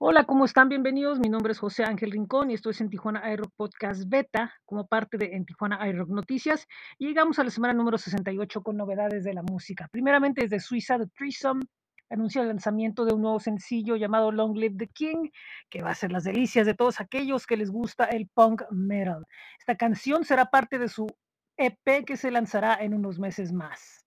Hola, 0.00 0.22
¿cómo 0.22 0.44
están? 0.44 0.68
Bienvenidos. 0.68 1.18
Mi 1.18 1.28
nombre 1.28 1.50
es 1.50 1.58
José 1.58 1.82
Ángel 1.82 2.12
Rincón 2.12 2.52
y 2.52 2.54
esto 2.54 2.70
es 2.70 2.80
en 2.80 2.88
Tijuana 2.88 3.32
iRock 3.32 3.52
Podcast 3.56 4.04
Beta, 4.06 4.54
como 4.64 4.86
parte 4.86 5.18
de 5.18 5.34
En 5.34 5.44
Tijuana 5.44 5.84
iRock 5.88 6.08
Noticias. 6.10 6.68
Y 6.98 7.08
llegamos 7.08 7.40
a 7.40 7.44
la 7.44 7.50
semana 7.50 7.74
número 7.74 7.98
68 7.98 8.62
con 8.62 8.76
novedades 8.76 9.24
de 9.24 9.34
la 9.34 9.42
música. 9.42 9.88
Primeramente, 9.90 10.42
desde 10.42 10.60
Suiza, 10.60 10.98
The 10.98 11.08
Threesome 11.08 11.64
anuncia 12.10 12.42
el 12.42 12.46
lanzamiento 12.46 13.04
de 13.04 13.12
un 13.12 13.22
nuevo 13.22 13.40
sencillo 13.40 13.96
llamado 13.96 14.30
Long 14.30 14.56
Live 14.56 14.76
the 14.78 14.86
King, 14.86 15.30
que 15.68 15.82
va 15.82 15.90
a 15.90 15.96
ser 15.96 16.12
las 16.12 16.22
delicias 16.22 16.64
de 16.64 16.74
todos 16.74 17.00
aquellos 17.00 17.44
que 17.44 17.56
les 17.56 17.72
gusta 17.72 18.04
el 18.04 18.28
punk 18.28 18.62
metal. 18.70 19.26
Esta 19.58 19.74
canción 19.74 20.24
será 20.24 20.44
parte 20.44 20.78
de 20.78 20.86
su 20.86 21.08
EP 21.56 22.04
que 22.06 22.16
se 22.16 22.30
lanzará 22.30 22.76
en 22.76 22.94
unos 22.94 23.18
meses 23.18 23.52
más. 23.52 24.06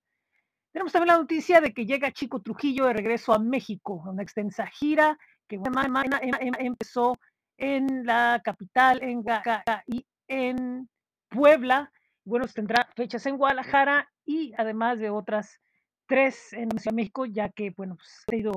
Tenemos 0.72 0.94
también 0.94 1.16
la 1.16 1.20
noticia 1.20 1.60
de 1.60 1.74
que 1.74 1.86
llega 1.86 2.14
Chico 2.14 2.42
Trujillo 2.42 2.86
de 2.86 2.94
regreso 2.94 3.34
a 3.34 3.40
México, 3.40 4.02
una 4.08 4.24
extensa 4.24 4.68
gira 4.68 5.18
que 5.52 5.60
empezó 6.60 7.18
en 7.58 8.06
la 8.06 8.42
capital, 8.44 9.04
en 9.04 9.22
Oaxaca 9.26 9.84
y 9.86 10.06
en 10.28 10.90
Puebla. 11.30 11.92
Bueno, 12.24 12.48
tendrá 12.48 12.88
fechas 12.96 13.26
en 13.26 13.38
Guadalajara 13.38 14.10
y 14.26 14.54
además 14.58 15.00
de 15.00 15.10
otras 15.10 15.60
tres 16.08 16.54
en 16.54 16.72
Ciudad 16.72 16.92
de 16.92 16.96
México, 16.96 17.26
ya 17.26 17.50
que, 17.50 17.72
bueno, 17.72 17.96
pues 17.96 18.24
han 18.32 18.40
ido 18.40 18.54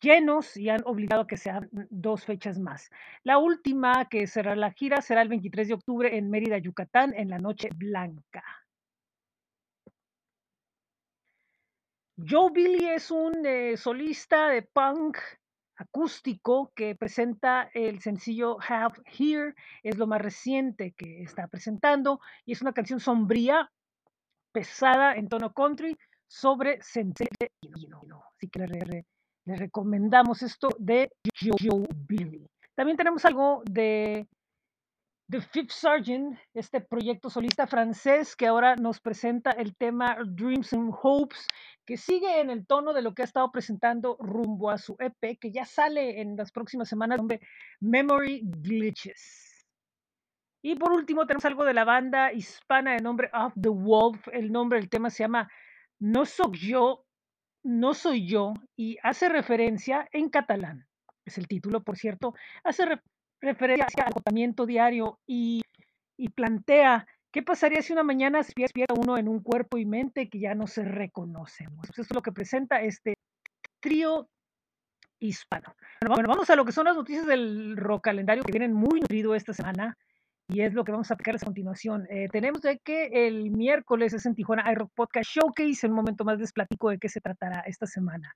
llenos 0.00 0.56
y 0.56 0.68
han 0.68 0.82
obligado 0.84 1.22
a 1.22 1.26
que 1.26 1.36
sean 1.36 1.68
dos 1.72 2.24
fechas 2.24 2.58
más. 2.58 2.90
La 3.24 3.38
última 3.38 4.08
que 4.08 4.26
será 4.26 4.54
la 4.54 4.70
gira 4.70 5.00
será 5.00 5.22
el 5.22 5.28
23 5.28 5.68
de 5.68 5.74
octubre 5.74 6.16
en 6.16 6.30
Mérida, 6.30 6.58
Yucatán, 6.58 7.14
en 7.14 7.30
la 7.30 7.38
Noche 7.38 7.68
Blanca. 7.74 8.44
Joe 12.16 12.50
Billy 12.50 12.86
es 12.86 13.10
un 13.10 13.44
eh, 13.44 13.76
solista 13.76 14.48
de 14.48 14.62
punk 14.62 15.18
acústico 15.76 16.72
que 16.74 16.94
presenta 16.94 17.70
el 17.74 18.00
sencillo 18.00 18.56
Have 18.66 19.02
Here, 19.06 19.54
es 19.82 19.98
lo 19.98 20.06
más 20.06 20.20
reciente 20.20 20.92
que 20.92 21.22
está 21.22 21.48
presentando 21.48 22.20
y 22.44 22.52
es 22.52 22.62
una 22.62 22.72
canción 22.72 23.00
sombría, 23.00 23.70
pesada 24.52 25.14
en 25.14 25.28
tono 25.28 25.52
country 25.52 25.96
sobre 26.26 26.82
sentirse 26.82 27.52
Así 28.36 28.48
que 28.48 28.66
le, 28.66 29.06
recomendamos 29.46 30.42
esto 30.42 30.68
de 30.78 31.10
Joe 31.38 31.86
Billy. 32.08 32.46
También 32.74 32.96
tenemos 32.96 33.24
algo 33.24 33.62
de 33.64 34.26
The 35.28 35.40
Fifth 35.40 35.72
Sergeant, 35.72 36.38
este 36.54 36.80
proyecto 36.80 37.30
solista 37.30 37.66
francés 37.66 38.36
que 38.36 38.46
ahora 38.46 38.76
nos 38.76 39.00
presenta 39.00 39.50
el 39.50 39.74
tema 39.74 40.16
Dreams 40.24 40.72
and 40.72 40.94
Hopes, 41.02 41.48
que 41.84 41.96
sigue 41.96 42.40
en 42.40 42.48
el 42.48 42.64
tono 42.64 42.92
de 42.92 43.02
lo 43.02 43.12
que 43.12 43.22
ha 43.22 43.24
estado 43.24 43.50
presentando 43.50 44.16
rumbo 44.20 44.70
a 44.70 44.78
su 44.78 44.96
EP, 45.00 45.36
que 45.40 45.50
ya 45.50 45.64
sale 45.64 46.20
en 46.20 46.36
las 46.36 46.52
próximas 46.52 46.88
semanas, 46.88 47.18
nombre 47.18 47.40
Memory 47.80 48.42
Glitches. 48.44 49.66
Y 50.62 50.76
por 50.76 50.92
último 50.92 51.26
tenemos 51.26 51.44
algo 51.44 51.64
de 51.64 51.74
la 51.74 51.84
banda 51.84 52.32
hispana 52.32 52.92
de 52.92 53.00
nombre 53.00 53.28
Of 53.34 53.54
the 53.60 53.68
Wolf, 53.68 54.28
el 54.32 54.52
nombre 54.52 54.78
del 54.78 54.88
tema 54.88 55.10
se 55.10 55.24
llama 55.24 55.50
No 55.98 56.24
soy 56.24 56.56
yo, 56.56 57.04
no 57.64 57.94
soy 57.94 58.28
yo, 58.28 58.54
y 58.76 58.96
hace 59.02 59.28
referencia 59.28 60.08
en 60.12 60.28
catalán, 60.28 60.86
es 61.24 61.36
el 61.36 61.48
título, 61.48 61.82
por 61.82 61.96
cierto, 61.96 62.32
hace 62.62 62.84
referencia 62.84 63.15
referencia 63.40 64.04
al 64.04 64.08
agotamiento 64.12 64.66
diario 64.66 65.18
y, 65.26 65.62
y, 66.16 66.28
plantea 66.30 67.06
qué 67.30 67.42
pasaría 67.42 67.82
si 67.82 67.92
una 67.92 68.02
mañana 68.02 68.42
se 68.42 68.52
uno 68.96 69.18
en 69.18 69.28
un 69.28 69.40
cuerpo 69.40 69.78
y 69.78 69.84
mente 69.84 70.28
que 70.28 70.40
ya 70.40 70.54
no 70.54 70.66
se 70.66 70.84
reconocemos. 70.84 71.88
Eso 71.90 72.02
es 72.02 72.14
lo 72.14 72.22
que 72.22 72.32
presenta 72.32 72.80
este 72.80 73.14
trío 73.80 74.28
hispano. 75.18 75.74
Bueno, 76.06 76.28
vamos 76.28 76.50
a 76.50 76.56
lo 76.56 76.64
que 76.64 76.72
son 76.72 76.86
las 76.86 76.96
noticias 76.96 77.26
del 77.26 77.76
rock 77.76 78.04
calendario 78.04 78.42
que 78.42 78.52
vienen 78.52 78.72
muy 78.72 79.00
nutrido 79.00 79.34
esta 79.34 79.52
semana 79.52 79.96
y 80.48 80.60
es 80.60 80.74
lo 80.74 80.84
que 80.84 80.92
vamos 80.92 81.10
a 81.10 81.14
aplicar 81.14 81.34
a 81.34 81.38
continuación. 81.38 82.06
Eh, 82.08 82.28
tenemos 82.30 82.62
de 82.62 82.78
que 82.78 83.26
el 83.26 83.50
miércoles 83.50 84.12
es 84.12 84.26
en 84.26 84.34
Tijuana 84.34 84.70
iRock 84.70 84.92
Podcast 84.94 85.30
Showcase. 85.30 85.86
En 85.86 85.92
un 85.92 85.96
momento 85.96 86.24
más 86.24 86.38
les 86.38 86.52
platico 86.52 86.90
de 86.90 86.98
qué 86.98 87.08
se 87.08 87.20
tratará 87.20 87.60
esta 87.66 87.86
semana. 87.86 88.32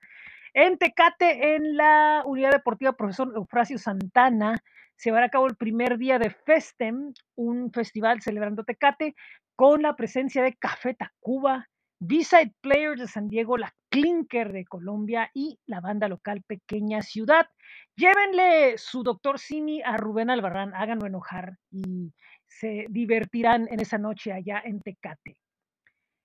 En 0.53 0.77
Tecate, 0.77 1.55
en 1.55 1.77
la 1.77 2.22
unidad 2.27 2.50
deportiva 2.50 2.97
Profesor 2.97 3.33
Eufrasio 3.37 3.78
Santana, 3.78 4.60
llevará 5.09 5.27
a 5.27 5.31
cabo 5.31 5.47
el 5.47 5.56
primer 5.56 5.99
día 5.99 6.19
de 6.19 6.31
Festem, 6.31 7.12
un 7.37 7.72
festival 7.72 8.21
celebrando 8.21 8.65
Tecate, 8.65 9.15
con 9.56 9.83
la 9.83 9.97
presencia 9.97 10.43
de 10.43 10.55
Café 10.55 10.94
Tacuba, 10.94 11.69
B-Side 12.00 12.55
Players 12.62 13.00
de 13.00 13.06
San 13.06 13.28
Diego, 13.28 13.59
la 13.59 13.75
Clinker 13.91 14.53
de 14.53 14.65
Colombia 14.65 15.31
y 15.34 15.59
la 15.66 15.81
banda 15.81 16.09
local 16.09 16.43
Pequeña 16.47 17.03
Ciudad. 17.03 17.47
Llévenle 17.94 18.78
su 18.78 19.03
doctor 19.03 19.39
Simi 19.39 19.83
a 19.83 19.97
Rubén 19.97 20.31
Albarrán, 20.31 20.75
háganlo 20.75 21.06
enojar 21.06 21.59
y 21.71 22.12
se 22.47 22.87
divertirán 22.89 23.69
en 23.71 23.81
esa 23.81 23.99
noche 23.99 24.33
allá 24.33 24.62
en 24.65 24.81
Tecate. 24.81 25.37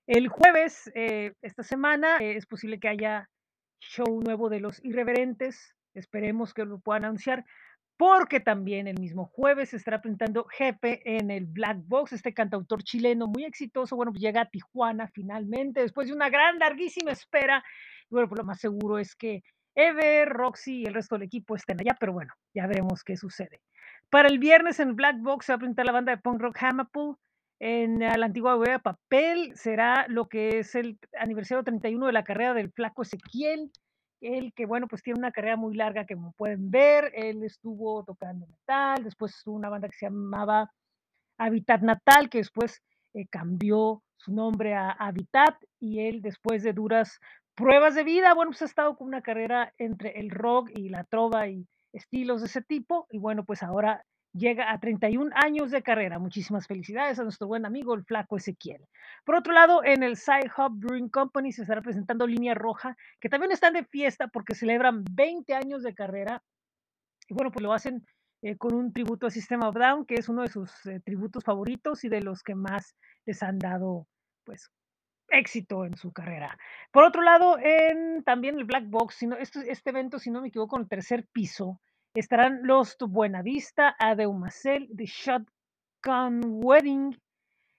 El 0.07 0.27
jueves, 0.27 0.91
eh, 0.95 1.33
esta 1.41 1.63
semana, 1.63 2.19
eh, 2.19 2.37
es 2.37 2.45
posible 2.45 2.79
que 2.79 2.87
haya 2.87 3.29
show 3.79 4.21
nuevo 4.23 4.49
de 4.49 4.59
los 4.59 4.83
irreverentes. 4.85 5.75
Esperemos 5.93 6.53
que 6.53 6.63
lo 6.63 6.79
puedan 6.79 7.05
anunciar 7.05 7.45
porque 7.97 8.39
también 8.39 8.87
el 8.87 8.99
mismo 8.99 9.25
jueves 9.25 9.69
se 9.69 9.77
estará 9.77 10.01
presentando 10.01 10.45
Jefe 10.45 11.01
en 11.05 11.31
el 11.31 11.45
Black 11.45 11.77
Box, 11.85 12.13
este 12.13 12.33
cantautor 12.33 12.83
chileno 12.83 13.27
muy 13.27 13.45
exitoso, 13.45 13.95
bueno, 13.95 14.11
pues 14.11 14.21
llega 14.21 14.41
a 14.41 14.49
Tijuana 14.49 15.07
finalmente, 15.07 15.81
después 15.81 16.07
de 16.07 16.13
una 16.13 16.29
gran, 16.29 16.59
larguísima 16.59 17.11
espera. 17.11 17.63
bueno, 18.09 18.27
pues 18.27 18.39
lo 18.39 18.45
más 18.45 18.59
seguro 18.59 18.99
es 18.99 19.15
que 19.15 19.43
Ever, 19.75 20.29
Roxy 20.29 20.81
y 20.81 20.85
el 20.85 20.93
resto 20.93 21.15
del 21.15 21.23
equipo 21.23 21.55
estén 21.55 21.79
allá, 21.79 21.95
pero 21.99 22.13
bueno, 22.13 22.33
ya 22.53 22.67
veremos 22.67 23.03
qué 23.03 23.17
sucede. 23.17 23.61
Para 24.09 24.29
el 24.29 24.39
viernes 24.39 24.79
en 24.79 24.95
Black 24.95 25.17
Box 25.19 25.45
se 25.45 25.51
va 25.53 25.55
a 25.55 25.59
presentar 25.59 25.85
la 25.85 25.91
banda 25.91 26.15
de 26.15 26.21
punk 26.21 26.41
rock 26.41 26.57
Hamapool. 26.61 27.17
En 27.59 27.99
la 27.99 28.25
antigua 28.25 28.57
huella 28.57 28.79
papel 28.79 29.55
será 29.55 30.05
lo 30.09 30.27
que 30.27 30.59
es 30.59 30.75
el 30.75 30.99
aniversario 31.17 31.63
31 31.63 32.07
de 32.07 32.13
la 32.13 32.23
carrera 32.23 32.53
del 32.53 32.71
flaco 32.71 33.01
Ezequiel 33.01 33.71
él 34.21 34.53
que 34.55 34.65
bueno, 34.65 34.87
pues 34.87 35.03
tiene 35.03 35.19
una 35.19 35.31
carrera 35.31 35.57
muy 35.57 35.75
larga 35.75 36.05
que 36.05 36.15
como 36.15 36.31
pueden 36.33 36.71
ver, 36.71 37.11
él 37.15 37.43
estuvo 37.43 38.03
tocando 38.03 38.47
metal, 38.47 39.03
después 39.03 39.35
estuvo 39.35 39.55
una 39.55 39.69
banda 39.69 39.89
que 39.89 39.97
se 39.97 40.05
llamaba 40.05 40.71
Habitat 41.37 41.81
Natal, 41.81 42.29
que 42.29 42.39
después 42.39 42.81
eh, 43.13 43.27
cambió 43.27 44.03
su 44.17 44.33
nombre 44.33 44.73
a 44.73 44.91
Habitat 44.91 45.55
y 45.79 45.99
él 45.99 46.21
después 46.21 46.63
de 46.63 46.73
duras 46.73 47.19
pruebas 47.55 47.95
de 47.95 48.03
vida, 48.03 48.33
bueno, 48.33 48.51
pues 48.51 48.63
ha 48.63 48.65
estado 48.65 48.95
con 48.97 49.07
una 49.07 49.21
carrera 49.21 49.73
entre 49.77 50.19
el 50.19 50.29
rock 50.29 50.69
y 50.75 50.89
la 50.89 51.03
trova 51.03 51.47
y 51.47 51.67
estilos 51.93 52.41
de 52.41 52.47
ese 52.47 52.61
tipo 52.61 53.07
y 53.09 53.19
bueno, 53.19 53.45
pues 53.45 53.63
ahora 53.63 54.03
llega 54.35 54.71
a 54.71 54.79
31 54.79 55.31
años 55.33 55.71
de 55.71 55.81
carrera. 55.81 56.19
Muchísimas 56.19 56.67
felicidades 56.67 57.17
a 57.19 57.23
nuestro 57.23 57.47
buen 57.47 57.65
amigo 57.65 57.93
el 57.93 58.03
flaco 58.03 58.37
Ezequiel. 58.37 58.85
Por 59.23 59.35
otro 59.35 59.53
lado, 59.53 59.83
en 59.83 60.03
el 60.03 60.17
Side 60.17 60.51
Hub 60.57 60.77
Brewing 60.77 61.09
Company 61.09 61.51
se 61.51 61.61
estará 61.61 61.81
presentando 61.81 62.27
Línea 62.27 62.53
Roja, 62.53 62.97
que 63.19 63.29
también 63.29 63.51
están 63.51 63.73
de 63.73 63.85
fiesta 63.85 64.27
porque 64.27 64.53
celebran 64.53 65.03
20 65.11 65.53
años 65.55 65.83
de 65.83 65.95
carrera. 65.95 66.43
Y 67.27 67.33
bueno, 67.33 67.51
pues 67.51 67.63
lo 67.63 67.73
hacen 67.73 68.05
eh, 68.41 68.57
con 68.57 68.75
un 68.75 68.91
tributo 68.91 69.25
a 69.25 69.31
System 69.31 69.63
of 69.63 69.75
Down, 69.75 70.05
que 70.05 70.15
es 70.15 70.27
uno 70.27 70.41
de 70.41 70.49
sus 70.49 70.85
eh, 70.85 70.99
tributos 71.03 71.43
favoritos 71.43 72.03
y 72.03 72.09
de 72.09 72.21
los 72.21 72.43
que 72.43 72.55
más 72.55 72.95
les 73.25 73.41
han 73.41 73.57
dado, 73.57 74.05
pues, 74.43 74.69
éxito 75.29 75.85
en 75.85 75.95
su 75.95 76.11
carrera. 76.11 76.57
Por 76.91 77.03
otro 77.03 77.23
lado, 77.23 77.57
en 77.57 78.23
también 78.23 78.57
el 78.57 78.65
Black 78.65 78.87
Box, 78.87 79.15
sino, 79.15 79.37
este, 79.37 79.71
este 79.71 79.89
evento, 79.89 80.19
si 80.19 80.29
no 80.29 80.41
me 80.41 80.49
equivoco, 80.49 80.75
en 80.75 80.83
el 80.83 80.89
tercer 80.89 81.25
piso, 81.31 81.81
estarán 82.15 82.61
los 82.63 82.95
Buenavista, 82.97 83.95
Adeumacel, 83.99 84.89
The 84.95 85.05
Shotgun 85.05 86.41
Wedding, 86.63 87.17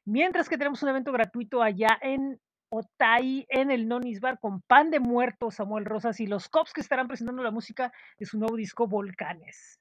mientras 0.05 0.49
que 0.49 0.59
tenemos 0.59 0.83
un 0.83 0.91
evento 0.91 1.13
gratuito 1.13 1.63
allá 1.63 1.99
en 2.03 2.39
Otay, 2.69 3.47
en 3.49 3.71
el 3.71 3.89
Nonis 3.89 4.21
Bar, 4.21 4.39
con 4.39 4.61
Pan 4.63 4.91
de 4.91 5.01
Muerto, 5.01 5.51
Samuel 5.51 5.85
Rosas 5.85 6.21
y 6.21 6.27
los 6.27 6.49
Cops 6.49 6.73
que 6.73 6.81
estarán 6.81 7.09
presentando 7.09 7.43
la 7.43 7.51
música 7.51 7.93
de 8.19 8.27
su 8.27 8.39
nuevo 8.39 8.57
disco 8.57 8.87
Volcanes. 8.87 9.81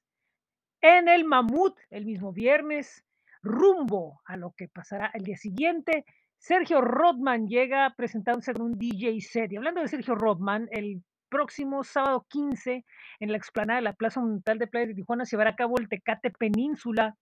En 0.80 1.08
el 1.08 1.24
Mamut, 1.24 1.78
el 1.90 2.06
mismo 2.06 2.32
viernes, 2.32 3.04
rumbo 3.42 4.20
a 4.24 4.36
lo 4.36 4.52
que 4.52 4.68
pasará 4.68 5.10
el 5.14 5.24
día 5.24 5.36
siguiente, 5.36 6.04
Sergio 6.38 6.80
Rodman 6.80 7.48
llega 7.48 7.92
presentándose 7.96 8.52
con 8.52 8.66
un 8.66 8.78
DJ 8.78 9.20
set. 9.20 9.52
Y 9.52 9.56
hablando 9.56 9.80
de 9.80 9.88
Sergio 9.88 10.14
Rodman, 10.14 10.68
el 10.70 11.02
próximo 11.28 11.84
sábado 11.84 12.26
15 12.28 12.84
en 13.20 13.30
la 13.30 13.36
explanada 13.36 13.78
de 13.78 13.84
la 13.84 13.92
Plaza 13.94 14.20
Monumental 14.20 14.58
de 14.58 14.66
Playa 14.66 14.86
de 14.86 14.94
Tijuana 14.94 15.24
se 15.24 15.32
llevará 15.32 15.50
a 15.50 15.56
cabo 15.56 15.78
el 15.78 15.88
Tecate 15.88 16.30
Península, 16.30 17.16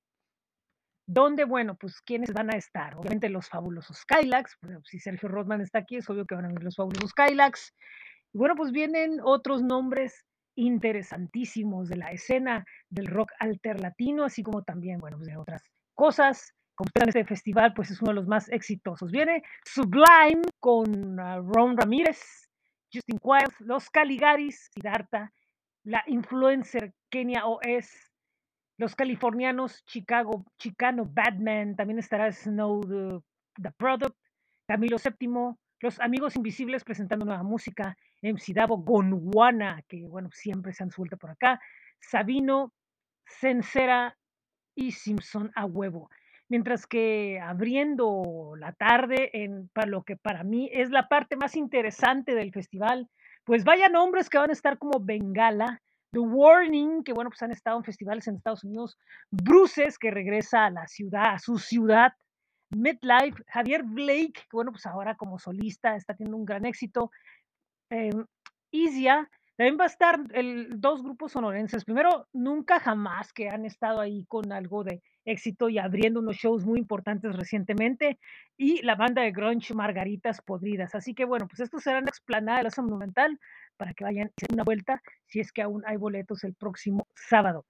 donde, 1.06 1.44
bueno, 1.44 1.76
pues, 1.76 2.00
¿quiénes 2.00 2.32
van 2.32 2.52
a 2.52 2.56
estar? 2.56 2.96
Obviamente 2.96 3.28
los 3.28 3.48
fabulosos 3.48 3.98
Skylax, 3.98 4.56
pues, 4.60 4.78
si 4.84 4.98
Sergio 4.98 5.28
Rodman 5.28 5.60
está 5.60 5.80
aquí, 5.80 5.96
es 5.96 6.08
obvio 6.08 6.26
que 6.26 6.34
van 6.34 6.46
a 6.46 6.48
venir 6.48 6.64
los 6.64 6.76
fabulosos 6.76 7.10
Skylax. 7.10 7.74
Y 8.32 8.38
bueno, 8.38 8.54
pues 8.56 8.72
vienen 8.72 9.20
otros 9.22 9.62
nombres 9.62 10.24
interesantísimos 10.56 11.88
de 11.88 11.96
la 11.96 12.10
escena 12.10 12.64
del 12.88 13.06
rock 13.06 13.30
alterlatino, 13.38 14.24
así 14.24 14.42
como 14.42 14.62
también, 14.62 14.98
bueno, 14.98 15.18
pues 15.18 15.28
de 15.28 15.36
otras 15.36 15.62
cosas. 15.94 16.52
Como 16.76 16.90
este 17.06 17.24
festival, 17.24 17.72
pues 17.72 17.92
es 17.92 18.02
uno 18.02 18.10
de 18.10 18.16
los 18.16 18.26
más 18.26 18.48
exitosos. 18.48 19.12
Viene 19.12 19.44
Sublime 19.64 20.42
con 20.58 21.20
uh, 21.20 21.40
Ron 21.52 21.76
Ramírez, 21.76 22.44
Justin 22.94 23.19
Quiles, 23.19 23.61
los 23.61 23.91
Caligaris, 23.91 24.70
Siddhartha 24.73 25.32
la 25.85 26.02
influencer 26.06 26.94
Kenia 27.11 27.46
OS, 27.46 28.11
los 28.79 28.96
californianos 28.96 29.85
Chicago, 29.85 30.44
Chicano 30.58 31.05
Batman, 31.05 31.76
también 31.76 31.99
estará 31.99 32.32
Snow 32.32 32.81
the, 32.81 33.70
Product, 33.76 34.17
Camilo 34.67 34.96
VII, 34.96 35.55
los 35.81 36.00
Amigos 36.00 36.37
Invisibles 36.37 36.82
presentando 36.82 37.26
nueva 37.26 37.43
música, 37.43 37.96
MC 38.23 38.55
Davo, 38.55 38.79
Gonwana, 38.79 39.82
que 39.87 40.06
bueno, 40.08 40.31
siempre 40.32 40.73
se 40.73 40.82
han 40.82 40.91
suelto 40.91 41.19
por 41.19 41.31
acá, 41.31 41.61
Sabino, 42.00 42.73
Sencera 43.26 44.17
y 44.75 44.93
Simpson 44.93 45.52
a 45.55 45.67
huevo. 45.67 46.08
Mientras 46.50 46.87
que 46.87 47.41
abriendo 47.41 48.55
la 48.58 48.73
tarde 48.73 49.31
en 49.32 49.69
para 49.73 49.88
lo 49.88 50.02
que 50.02 50.17
para 50.17 50.44
mí 50.44 50.69
es 50.73 50.91
la 50.91 51.08
parte 51.08 51.37
más 51.37 51.56
interesante 51.56 52.35
del 52.35 52.52
festival, 52.52 53.08
pues 53.44 53.64
vaya 53.64 53.88
nombres 53.88 54.29
que 54.29 54.38
van 54.38 54.50
a 54.50 54.52
estar 54.52 54.79
como 54.79 55.00
Bengala, 55.00 55.81
The 56.12 56.20
Warning, 56.20 57.02
que 57.02 57.12
bueno, 57.12 57.31
pues 57.31 57.43
han 57.43 57.50
estado 57.50 57.79
en 57.79 57.85
festivales 57.85 58.29
en 58.29 58.37
Estados 58.37 58.62
Unidos, 58.64 58.99
Bruces, 59.31 59.99
que 59.99 60.11
regresa 60.11 60.67
a 60.67 60.70
la 60.70 60.87
ciudad, 60.87 61.35
a 61.35 61.38
su 61.38 61.58
ciudad, 61.58 62.12
MetLife, 62.70 63.43
Javier 63.49 63.82
Blake, 63.85 64.32
que 64.35 64.52
bueno, 64.52 64.70
pues 64.70 64.87
ahora 64.87 65.17
como 65.17 65.38
solista 65.38 65.96
está 65.96 66.14
teniendo 66.14 66.37
un 66.37 66.44
gran 66.44 66.64
éxito, 66.67 67.11
em, 67.91 68.25
Isia, 68.70 69.29
también 69.56 69.79
va 69.79 69.85
a 69.85 69.87
estar 69.87 70.20
el 70.32 70.81
2 70.81 71.02
grupos 71.02 71.32
sonorenses. 71.32 71.85
Primero, 71.85 72.29
Nunca 72.32 72.81
Jamás, 72.81 73.32
que 73.32 73.49
han 73.49 73.64
estado 73.64 74.00
ahí 74.00 74.25
con 74.26 74.52
algo 74.52 74.85
de 74.85 75.02
éxito 75.24 75.68
y 75.68 75.78
abriendo 75.78 76.20
unos 76.20 76.36
shows 76.36 76.64
muy 76.64 76.78
importantes 76.78 77.34
recientemente, 77.34 78.18
y 78.56 78.82
la 78.82 78.94
banda 78.94 79.22
de 79.22 79.32
grunge 79.32 79.74
Margaritas 79.74 80.40
Podridas. 80.40 80.94
Así 80.94 81.14
que 81.14 81.24
bueno, 81.24 81.48
pues 81.48 81.60
estos 81.60 81.82
serán 81.82 82.04
la 82.04 82.10
explanada 82.10 82.58
de 82.58 82.64
la 82.64 82.70
Zona 82.70 82.86
Monumental 82.86 83.38
para 83.76 83.94
que 83.94 84.04
vayan 84.04 84.28
a 84.28 84.52
una 84.52 84.64
vuelta, 84.64 85.02
si 85.26 85.40
es 85.40 85.52
que 85.52 85.62
aún 85.62 85.82
hay 85.86 85.96
boletos 85.96 86.44
el 86.44 86.54
próximo 86.54 87.06
sábado. 87.14 87.64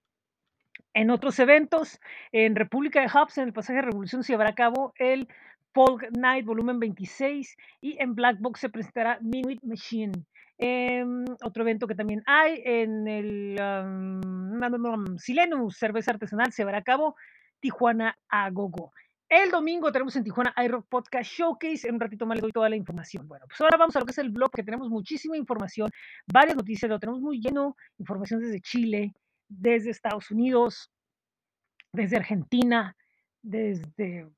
En 0.93 1.11
otros 1.11 1.39
eventos, 1.39 2.01
en 2.33 2.55
República 2.55 3.01
de 3.01 3.07
Hubs, 3.07 3.39
en 3.39 3.49
el 3.49 3.53
pasaje 3.53 3.83
Revolución, 3.83 4.23
se 4.23 4.33
llevará 4.33 4.51
a 4.51 4.55
cabo 4.55 4.93
el 4.97 5.29
Folk 5.73 6.09
Night 6.17 6.45
volumen 6.47 6.79
26 6.79 7.57
y 7.81 8.01
en 8.01 8.15
Black 8.15 8.39
Box 8.39 8.61
se 8.61 8.69
presentará 8.69 9.19
Minuit 9.21 9.61
Machine. 9.65 10.13
Em, 10.57 11.25
otro 11.43 11.65
evento 11.65 11.89
que 11.89 11.97
también 11.97 12.23
hay 12.27 12.63
en 12.65 13.09
el 13.09 13.57
um, 13.61 15.19
Silenus 15.19 15.77
Cerveza 15.77 16.13
Artesanal 16.13 16.53
se 16.53 16.63
llevará 16.63 16.79
a 16.79 16.85
cabo 16.85 17.17
Tijuana 17.65 18.15
a 18.29 18.51
Gogo. 18.51 18.93
El 19.27 19.51
domingo 19.51 19.91
tenemos 19.91 20.15
en 20.17 20.23
Tijuana 20.23 20.53
iRock 20.67 20.87
Podcast 20.87 21.31
Showcase. 21.31 21.89
En 21.89 21.95
un 21.95 22.01
ratito 22.01 22.27
más 22.27 22.37
le 22.37 22.43
doy 22.43 22.53
toda 22.53 22.69
la 22.69 22.77
información. 22.77 23.27
Bueno, 23.27 23.47
pues 23.49 23.59
ahora 23.59 23.79
vamos 23.79 23.97
a 23.97 24.01
lo 24.01 24.05
que 24.05 24.13
es 24.13 24.19
el 24.19 24.29
blog, 24.29 24.51
que 24.51 24.63
tenemos 24.63 24.91
muchísima 24.91 25.39
información, 25.39 25.91
varias 26.31 26.59
noticias, 26.59 26.91
lo 26.91 27.01
tenemos 27.01 27.23
muy 27.23 27.41
lleno, 27.41 27.75
información 27.97 28.41
desde 28.41 28.61
Chile, 28.61 29.15
desde 29.49 29.89
Estados 29.89 30.31
Unidos, 30.31 30.91
desde 31.91 32.19
Argentina, 32.19 32.95
desde 33.41 34.29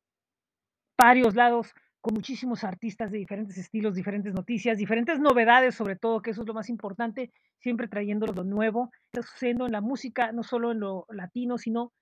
varios 0.96 1.34
lados, 1.34 1.74
con 2.00 2.14
muchísimos 2.14 2.62
artistas 2.62 3.10
de 3.10 3.18
diferentes 3.18 3.58
estilos, 3.58 3.96
diferentes 3.96 4.34
noticias, 4.34 4.78
diferentes 4.78 5.18
novedades, 5.18 5.74
sobre 5.74 5.96
todo, 5.96 6.22
que 6.22 6.30
eso 6.30 6.42
es 6.42 6.46
lo 6.46 6.54
más 6.54 6.68
importante, 6.68 7.32
siempre 7.58 7.88
trayendo 7.88 8.26
lo 8.26 8.44
nuevo, 8.44 8.92
está 9.12 9.28
sucediendo 9.28 9.66
en 9.66 9.72
la 9.72 9.80
música, 9.80 10.30
no 10.30 10.44
solo 10.44 10.70
en 10.70 10.78
lo 10.78 11.06
latino, 11.10 11.58
sino 11.58 11.92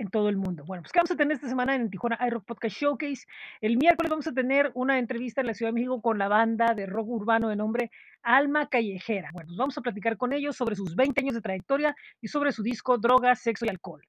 en 0.00 0.08
todo 0.08 0.30
el 0.30 0.38
mundo. 0.38 0.64
Bueno, 0.66 0.82
pues 0.82 0.92
¿qué 0.92 0.98
vamos 0.98 1.10
a 1.10 1.16
tener 1.16 1.34
esta 1.34 1.48
semana 1.48 1.74
en 1.74 1.90
Tijuana 1.90 2.18
iRock 2.26 2.46
Podcast 2.46 2.74
Showcase? 2.74 3.26
El 3.60 3.76
miércoles 3.76 4.08
vamos 4.08 4.26
a 4.26 4.32
tener 4.32 4.72
una 4.74 4.98
entrevista 4.98 5.42
en 5.42 5.46
la 5.46 5.52
Ciudad 5.52 5.68
de 5.68 5.74
México 5.74 6.00
con 6.00 6.18
la 6.18 6.26
banda 6.26 6.74
de 6.74 6.86
rock 6.86 7.06
urbano 7.08 7.48
de 7.48 7.56
nombre 7.56 7.90
Alma 8.22 8.66
Callejera. 8.70 9.28
Bueno, 9.34 9.48
pues 9.48 9.58
vamos 9.58 9.76
a 9.76 9.82
platicar 9.82 10.16
con 10.16 10.32
ellos 10.32 10.56
sobre 10.56 10.74
sus 10.74 10.96
20 10.96 11.20
años 11.20 11.34
de 11.34 11.42
trayectoria 11.42 11.94
y 12.22 12.28
sobre 12.28 12.52
su 12.52 12.62
disco 12.62 12.96
Drogas, 12.96 13.42
Sexo 13.42 13.66
y 13.66 13.68
Alcohol. 13.68 14.02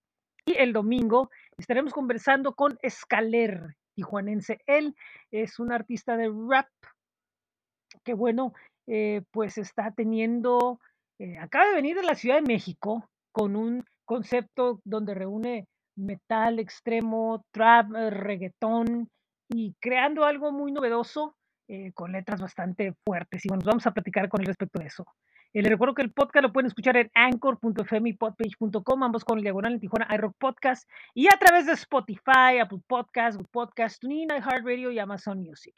Y 0.46 0.54
el 0.54 0.72
domingo 0.72 1.30
estaremos 1.58 1.92
conversando 1.92 2.54
con 2.54 2.80
Escaler, 2.82 3.76
tijuanense. 3.94 4.62
Él 4.68 4.96
es 5.30 5.60
un 5.60 5.74
artista 5.74 6.16
de 6.16 6.32
rap 6.50 6.68
que, 8.06 8.14
bueno, 8.14 8.54
eh, 8.88 9.24
pues 9.32 9.58
está 9.58 9.92
teniendo, 9.92 10.80
eh, 11.20 11.38
acaba 11.38 11.68
de 11.68 11.76
venir 11.76 11.98
de 11.98 12.04
la 12.04 12.16
Ciudad 12.16 12.38
de 12.38 12.48
México 12.48 13.10
con 13.34 13.58
un 13.58 13.84
concepto 14.06 14.80
donde 14.86 15.14
reúne 15.14 15.68
metal 16.02 16.60
extremo, 16.60 17.46
trap, 17.52 17.94
eh, 17.96 18.10
reggaetón 18.10 19.10
y 19.50 19.76
creando 19.80 20.26
algo 20.26 20.52
muy 20.52 20.72
novedoso 20.72 21.36
eh, 21.68 21.92
con 21.94 22.12
letras 22.12 22.42
bastante 22.42 22.94
fuertes. 23.06 23.46
Y 23.46 23.50
bueno, 23.50 23.64
vamos 23.66 23.88
a 23.88 23.92
platicar 23.92 24.28
con 24.30 24.42
él 24.42 24.48
respecto 24.48 24.80
de 24.80 24.88
eso. 24.88 25.06
Eh, 25.54 25.62
les 25.62 25.72
recuerdo 25.72 25.94
que 25.94 26.02
el 26.02 26.14
podcast 26.14 26.44
lo 26.44 26.54
pueden 26.54 26.68
escuchar 26.68 26.98
en 26.98 27.12
anchor.fm 27.14 28.10
y 28.10 28.14
podpage.com, 28.14 29.04
ambos 29.04 29.26
con 29.26 29.38
el 29.38 29.44
diagonal 29.44 29.74
en 29.74 29.80
Tijuana 29.80 30.08
iRock 30.16 30.36
Podcast, 30.38 30.90
y 31.14 31.28
a 31.28 31.38
través 31.38 31.66
de 31.66 31.74
Spotify, 31.74 32.60
Apple 32.62 32.80
Podcast, 32.88 33.38
Good 33.38 33.50
Podcast, 33.52 34.02
TuneIn, 34.02 34.30
iHeartRadio 34.30 34.92
y 34.92 35.00
Amazon 35.00 35.40
Music. 35.40 35.74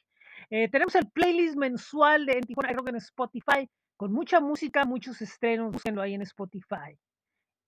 Eh, 0.50 0.70
tenemos 0.70 0.96
el 0.96 1.10
playlist 1.10 1.56
mensual 1.56 2.26
de 2.26 2.34
en 2.34 2.42
Tijuana 2.42 2.72
iRock 2.72 2.90
en 2.90 2.96
Spotify, 2.98 3.70
con 3.98 4.12
mucha 4.14 4.40
música, 4.40 4.86
muchos 4.86 5.22
estrenos, 5.22 5.72
búsquenlo 5.72 6.02
ahí 6.02 6.14
en 6.14 6.22
Spotify. 6.22 6.98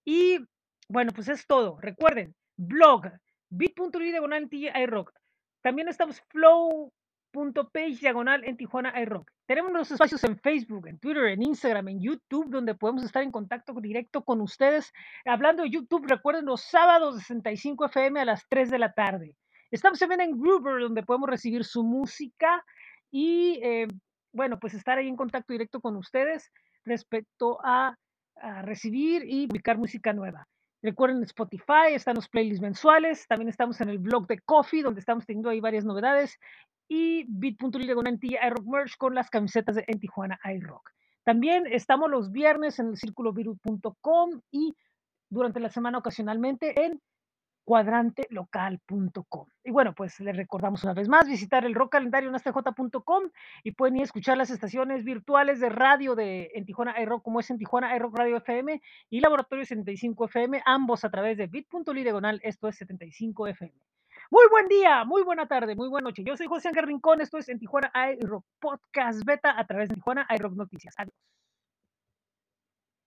Y 0.06 0.40
bueno, 0.88 1.12
pues 1.14 1.28
es 1.30 1.48
todo. 1.48 1.80
Recuerden, 1.80 2.36
blog, 2.58 3.08
bit.ly 3.50 4.12
diagonal 4.12 4.50
iRock. 4.52 5.12
También 5.62 5.88
estamos 5.88 6.22
flow.page 6.30 7.98
diagonal 8.00 8.44
en 8.44 8.58
Tijuana 8.58 8.94
iRock. 9.02 9.32
Tenemos 9.48 9.72
los 9.72 9.92
espacios 9.92 10.24
en 10.24 10.38
Facebook, 10.40 10.88
en 10.88 10.98
Twitter, 11.00 11.26
en 11.26 11.44
Instagram, 11.44 11.90
en 11.90 12.02
YouTube, 12.02 12.50
donde 12.50 12.74
podemos 12.76 13.04
estar 13.04 13.22
en 13.22 13.32
contacto 13.32 13.74
directo 13.80 14.24
con 14.24 14.42
ustedes. 14.42 14.92
Hablando 15.26 15.64
de 15.64 15.70
YouTube, 15.70 16.08
recuerden 16.08 16.46
los 16.46 16.62
sábados 16.62 17.16
de 17.16 17.22
65 17.22 17.86
FM 17.86 18.20
a 18.20 18.26
las 18.26 18.48
3 18.50 18.72
de 18.72 18.80
la 18.80 18.94
tarde. 18.94 19.36
Estamos 19.70 20.00
también 20.00 20.22
en 20.22 20.40
Groover, 20.40 20.82
donde 20.82 21.04
podemos 21.04 21.30
recibir 21.30 21.64
su 21.64 21.84
música 21.84 22.64
y, 23.12 23.60
eh, 23.62 23.88
bueno, 24.34 24.60
pues 24.60 24.74
estar 24.74 24.98
ahí 24.98 25.08
en 25.08 25.16
contacto 25.16 25.54
directo 25.54 25.80
con 25.82 25.96
ustedes 25.96 26.52
respecto 26.84 27.60
a, 27.64 27.96
a 28.38 28.62
recibir 28.64 29.24
y 29.28 29.48
publicar 29.48 29.78
música 29.78 30.14
nueva. 30.14 30.48
Recuerden 30.86 31.24
Spotify, 31.24 31.96
están 31.96 32.14
los 32.14 32.30
playlists 32.30 32.62
mensuales, 32.62 33.28
también 33.28 33.50
estamos 33.50 33.82
en 33.82 33.90
el 33.90 33.98
blog 33.98 34.28
de 34.28 34.38
Coffee, 34.42 34.84
donde 34.84 35.00
estamos 35.00 35.26
teniendo 35.26 35.50
ahí 35.50 35.60
varias 35.60 35.84
novedades, 35.84 36.38
y 36.88 37.26
bit.ly 37.28 37.92
con 37.96 38.06
iRock 38.08 38.66
Merch 38.68 38.96
con 38.96 39.16
las 39.16 39.32
camisetas 39.32 39.78
de 39.78 39.86
En 39.88 40.00
Tijuana 40.00 40.40
iRock. 40.44 40.92
También 41.24 41.66
estamos 41.66 42.12
los 42.12 42.32
viernes 42.32 42.78
en 42.78 42.90
el 42.90 42.98
círculovirus.com 42.98 44.42
y 44.52 44.76
durante 45.28 45.60
la 45.60 45.70
semana 45.70 45.98
ocasionalmente 45.98 46.86
en 46.86 47.02
cuadrantelocal.com. 47.66 49.48
Y 49.64 49.72
bueno, 49.72 49.94
pues 49.94 50.20
les 50.20 50.38
recordamos 50.38 50.84
una 50.84 50.94
vez 50.94 51.10
más 51.10 51.28
visitar 51.28 51.66
el 51.66 51.74
rock 51.74 51.94
calendario 51.94 52.30
en 52.30 52.36
astj.com 52.36 53.24
y 53.64 53.72
pueden 53.72 53.96
ir 53.96 54.02
a 54.02 54.06
escuchar 54.06 54.38
las 54.38 54.52
estaciones 54.52 55.04
virtuales 55.04 55.60
de 55.60 55.70
radio 55.70 56.16
de 56.16 56.52
en 56.54 56.66
Tijuana 56.66 57.02
iRock, 57.02 57.24
como 57.24 57.40
es 57.40 57.50
en 57.50 57.58
Tijuana 57.58 57.96
iRock 57.96 58.18
Radio 58.18 58.38
FM 58.38 58.82
y 59.10 59.20
Laboratorio 59.20 59.66
75 59.66 60.26
FM, 60.26 60.62
ambos 60.66 61.04
a 61.04 61.10
través 61.10 61.38
de 61.38 61.48
bit.ly 61.48 62.04
diagonal, 62.04 62.40
esto 62.44 62.68
es 62.68 62.78
75 62.78 63.48
FM. 63.48 63.74
Muy 64.32 64.48
buen 64.50 64.68
día, 64.68 65.04
muy 65.04 65.24
buena 65.24 65.48
tarde, 65.48 65.76
muy 65.76 65.90
buena 65.90 66.10
noche. 66.10 66.24
Yo 66.24 66.38
soy 66.38 66.48
José 66.48 66.70
Ángel 66.70 66.86
Rincón, 66.86 67.22
esto 67.22 67.38
es 67.40 67.50
en 67.50 67.60
Tijuana 67.60 67.92
iRock 68.22 68.46
Podcast 68.60 69.24
Beta 69.26 69.60
a 69.60 69.66
través 69.66 69.90
de 69.90 69.96
Tijuana 69.96 70.28
iRock 70.30 70.54
Noticias. 70.54 70.94
Adiós. 70.98 71.16